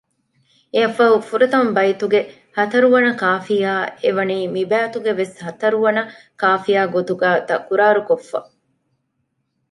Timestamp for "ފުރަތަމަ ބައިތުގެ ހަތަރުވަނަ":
1.27-3.09